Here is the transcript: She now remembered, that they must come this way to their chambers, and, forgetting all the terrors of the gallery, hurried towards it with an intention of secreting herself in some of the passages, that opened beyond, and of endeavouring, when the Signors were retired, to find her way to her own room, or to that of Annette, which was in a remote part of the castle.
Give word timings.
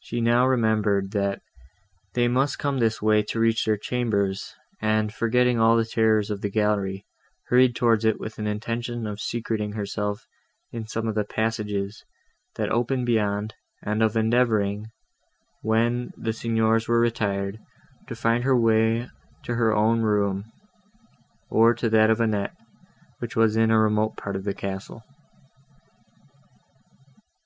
She 0.00 0.22
now 0.22 0.46
remembered, 0.46 1.10
that 1.10 1.42
they 2.14 2.26
must 2.26 2.58
come 2.58 2.78
this 2.78 3.02
way 3.02 3.22
to 3.24 3.52
their 3.66 3.76
chambers, 3.76 4.54
and, 4.80 5.12
forgetting 5.12 5.60
all 5.60 5.76
the 5.76 5.84
terrors 5.84 6.30
of 6.30 6.40
the 6.40 6.48
gallery, 6.48 7.04
hurried 7.48 7.76
towards 7.76 8.06
it 8.06 8.18
with 8.18 8.38
an 8.38 8.46
intention 8.46 9.06
of 9.06 9.20
secreting 9.20 9.72
herself 9.72 10.26
in 10.72 10.86
some 10.86 11.06
of 11.06 11.14
the 11.14 11.24
passages, 11.26 12.02
that 12.54 12.70
opened 12.70 13.04
beyond, 13.04 13.52
and 13.82 14.02
of 14.02 14.16
endeavouring, 14.16 14.86
when 15.60 16.12
the 16.16 16.32
Signors 16.32 16.88
were 16.88 16.98
retired, 16.98 17.58
to 18.08 18.16
find 18.16 18.42
her 18.44 18.56
way 18.58 19.06
to 19.42 19.54
her 19.56 19.74
own 19.76 20.00
room, 20.00 20.50
or 21.50 21.74
to 21.74 21.90
that 21.90 22.08
of 22.08 22.22
Annette, 22.22 22.56
which 23.18 23.36
was 23.36 23.54
in 23.54 23.70
a 23.70 23.78
remote 23.78 24.16
part 24.16 24.34
of 24.34 24.44
the 24.44 24.54
castle. 24.54 25.02